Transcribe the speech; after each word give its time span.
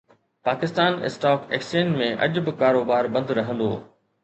Pakistan 0.47 0.91
stock 1.09 1.39
exchange 1.53 1.89
۾ 2.01 2.09
اڄ 2.25 2.41
به 2.45 2.57
ڪاروبار 2.63 3.13
بند 3.13 3.37
رهندو 3.41 3.71